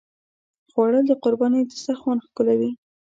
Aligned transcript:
خوړل 0.71 1.03
د 1.07 1.11
قربانۍ 1.23 1.61
دسترخوان 1.65 2.17
ښکلوي 2.25 2.71